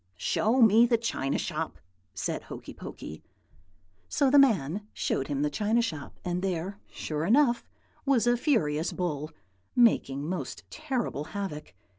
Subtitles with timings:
[0.17, 1.77] "'Show me the china shop,'
[2.15, 3.21] said Hokey Pokey.
[4.09, 7.63] "So the man showed him the china shop; and there, sure enough,
[8.03, 9.29] was a furious bull,
[9.75, 11.75] making most terrible havoc.